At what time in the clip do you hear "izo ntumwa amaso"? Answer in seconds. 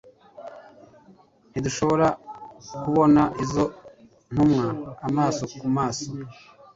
3.43-5.41